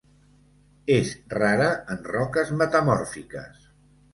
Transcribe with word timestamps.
És 0.95 1.11
rara 1.35 1.67
en 1.97 2.01
roques 2.15 2.53
metamòrfiques. 2.63 3.63